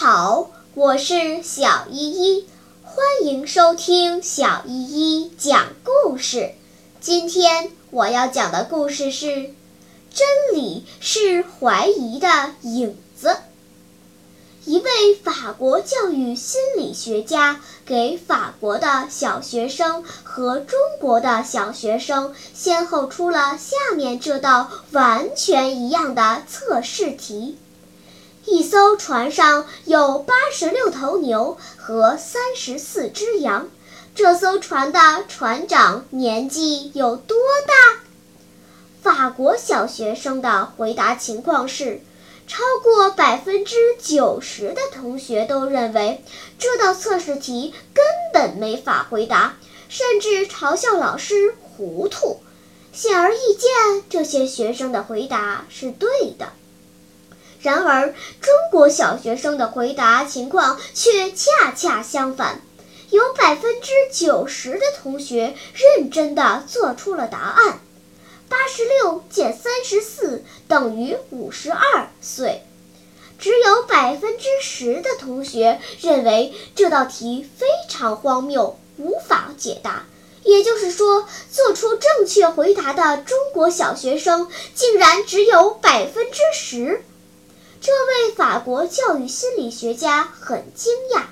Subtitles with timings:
[0.00, 2.46] 好，我是小依依，
[2.84, 6.52] 欢迎收听小依依讲故事。
[7.00, 9.52] 今天我要讲的故事是：
[10.14, 12.28] 真理是怀疑的
[12.62, 13.38] 影子。
[14.66, 27.58] 一位法国教育心理学家给法国的小学生和中国的小学生先后出了下面这道完全一样的测试题。
[28.50, 33.68] 一艘船上有八十六头牛和三十四只羊。
[34.14, 34.98] 这艘船的
[35.28, 38.00] 船长年纪有多大？
[39.02, 42.00] 法国小学生的回答情况是：
[42.46, 46.24] 超过百分之九十的同学都认为
[46.58, 49.56] 这道测试题根本没法回答，
[49.90, 52.40] 甚至嘲笑老师糊涂。
[52.92, 56.48] 显而易见，这些学生的回答是对的。
[57.60, 62.62] 然而，中国小学生的回答情况却恰恰相反，
[63.10, 67.80] 有百分之九十的同学认真地做出了答案：
[68.48, 72.62] 八十六减三十四等于五十二岁。
[73.40, 80.06] 只有百分之十的同学认为这道题非常荒谬，无法解答。
[80.42, 87.04] 也就是说，做出正确回答的中国小学生竟然只有百分之十。
[87.80, 91.22] 这位法国教育心理学家很惊讶，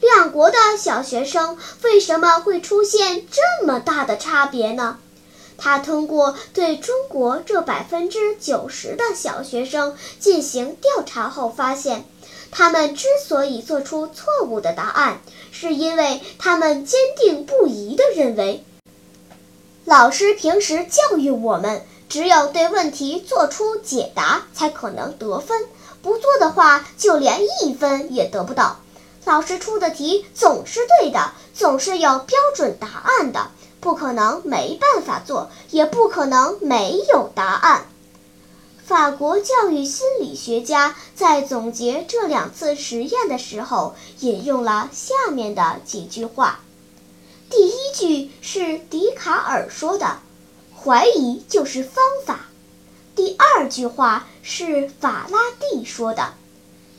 [0.00, 4.98] 两国的小学生为什么会出现这么大的差别呢？
[5.56, 12.04] 他通过对中国这百分之九十的小学生进行调查后发现，
[12.50, 18.62] 他们之所以做出错误的答案，是因为他们坚定不移地认为，
[19.88, 25.64] 老师平时教育我们，只有对问题做出解答才可能得分。
[26.02, 28.80] 不做的话，就连一分也得不到。
[29.24, 33.50] 老师出的题总是对的，总是有标准答案的，
[33.80, 37.86] 不可能没办法做，也不可能没有答案。
[38.84, 46.60] 法国教育心理学家在总结这两次实验的时候，引用了下面的几句话。
[47.50, 50.18] 第一句是笛卡尔说的
[50.76, 52.46] ：“怀疑就是方法。”
[53.16, 56.34] 第二句话是法拉第说的，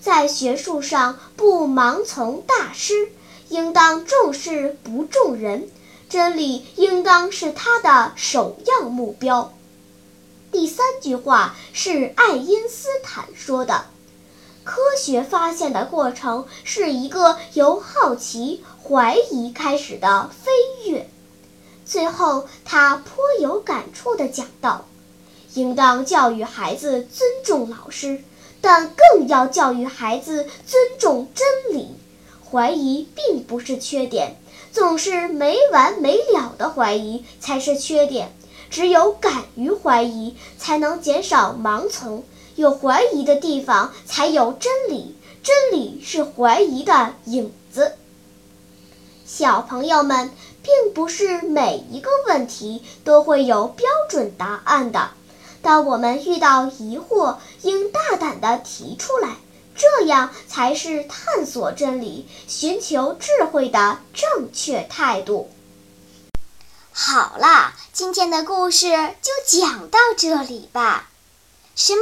[0.01, 3.09] 在学术上不盲从大师，
[3.49, 5.69] 应当重视不重人，
[6.09, 9.53] 真理应当是他的首要目标。
[10.51, 13.85] 第三句话是爱因斯坦说的，
[14.69, 20.51] 科学发现的过程是一个由好奇、怀疑开始的飞
[20.91, 21.09] 跃。
[21.85, 24.85] 最后，他颇有感触地讲道。
[25.55, 28.23] 应当教育孩子尊重老师，
[28.61, 31.95] 但更要教育孩子尊重真理。
[32.51, 34.35] 怀疑并不是缺点，
[34.71, 38.31] 总是没完没了的怀疑才是缺点。
[38.69, 42.23] 只有敢于怀疑，才能减少盲从。
[42.59, 45.15] 有怀疑的地方，才有真理。
[45.41, 47.95] 真理是怀疑的影子。
[49.25, 50.29] 小朋友们，
[50.61, 55.11] 并不是每一个问题都会有标准答案的。
[55.61, 59.37] 当我们遇到疑惑，应大胆地提出来，
[59.77, 65.49] 这样才是探索真理、寻求智慧的正确态度。
[66.91, 68.89] 好啦，今天的故事
[69.21, 71.07] 就讲到这里吧。
[71.77, 72.01] 什么？